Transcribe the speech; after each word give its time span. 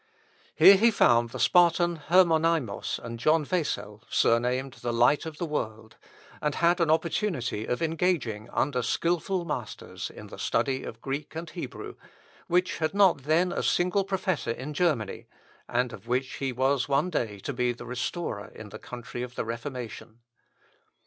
Here 0.55 0.77
he 0.77 0.89
found 0.89 1.29
the 1.29 1.39
Spartan 1.39 1.97
Hermonymos 2.09 2.97
and 3.03 3.19
John 3.19 3.43
Wessel, 3.51 4.01
surnamed 4.09 4.73
"The 4.81 4.91
Light 4.91 5.27
of 5.27 5.37
the 5.37 5.45
World," 5.45 5.97
and 6.41 6.55
had 6.55 6.81
an 6.81 6.89
opportunity 6.89 7.67
of 7.67 7.83
engaging 7.83 8.49
under 8.49 8.81
skilful 8.81 9.45
masters 9.45 10.09
in 10.09 10.25
the 10.25 10.39
study 10.39 10.83
of 10.83 11.01
Greek 11.03 11.35
and 11.35 11.47
Hebrew, 11.51 11.97
which 12.47 12.79
had 12.79 12.95
not 12.95 13.25
then 13.25 13.51
a 13.51 13.61
single 13.61 14.03
professor 14.03 14.49
in 14.49 14.73
Germany, 14.73 15.27
and 15.69 15.93
of 15.93 16.07
which 16.07 16.37
he 16.37 16.51
was 16.51 16.89
one 16.89 17.11
day 17.11 17.37
to 17.37 17.53
be 17.53 17.71
the 17.71 17.85
restorer 17.85 18.47
in 18.55 18.69
the 18.69 18.79
country 18.79 19.21
of 19.21 19.35
the 19.35 19.45
Reformation. 19.45 20.21